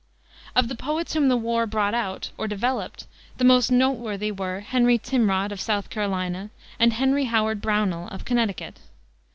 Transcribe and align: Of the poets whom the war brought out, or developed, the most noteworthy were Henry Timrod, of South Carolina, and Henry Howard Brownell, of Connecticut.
Of 0.55 0.67
the 0.67 0.73
poets 0.73 1.13
whom 1.13 1.27
the 1.27 1.37
war 1.37 1.67
brought 1.67 1.93
out, 1.93 2.31
or 2.35 2.47
developed, 2.47 3.05
the 3.37 3.43
most 3.43 3.71
noteworthy 3.71 4.31
were 4.31 4.61
Henry 4.61 4.97
Timrod, 4.97 5.51
of 5.51 5.61
South 5.61 5.91
Carolina, 5.91 6.49
and 6.79 6.93
Henry 6.93 7.25
Howard 7.25 7.61
Brownell, 7.61 8.07
of 8.07 8.25
Connecticut. 8.25 8.79